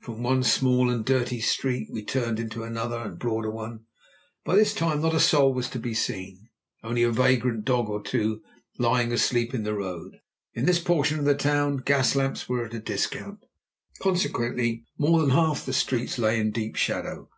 [0.00, 3.84] From one small and dirty street we turned into another and broader one.
[4.42, 6.48] By this time not a soul was to be seen,
[6.82, 8.40] only a vagrant dog or two
[8.78, 10.22] lying asleep in the road.
[10.54, 13.44] In this portion of the town gas lamps were at a discount,
[14.00, 17.28] consequently more than half the streets lay in deep shadow.